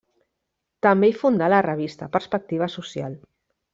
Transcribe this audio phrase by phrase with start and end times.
[0.85, 3.15] També hi fundà la revista Perspectiva Social.